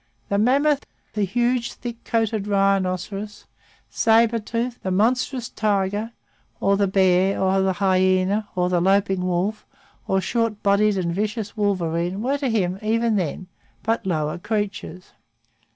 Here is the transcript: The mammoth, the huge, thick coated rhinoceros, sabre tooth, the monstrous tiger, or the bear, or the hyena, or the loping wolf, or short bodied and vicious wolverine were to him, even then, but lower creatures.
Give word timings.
The 0.29 0.39
mammoth, 0.39 0.87
the 1.13 1.25
huge, 1.25 1.73
thick 1.73 2.03
coated 2.05 2.47
rhinoceros, 2.47 3.45
sabre 3.87 4.39
tooth, 4.39 4.81
the 4.81 4.89
monstrous 4.89 5.47
tiger, 5.47 6.13
or 6.59 6.75
the 6.75 6.87
bear, 6.87 7.39
or 7.39 7.61
the 7.61 7.73
hyena, 7.73 8.49
or 8.55 8.67
the 8.67 8.81
loping 8.81 9.21
wolf, 9.23 9.63
or 10.07 10.19
short 10.19 10.63
bodied 10.63 10.97
and 10.97 11.13
vicious 11.13 11.55
wolverine 11.55 12.19
were 12.23 12.39
to 12.39 12.49
him, 12.49 12.79
even 12.81 13.15
then, 13.15 13.45
but 13.83 14.03
lower 14.07 14.39
creatures. 14.39 15.11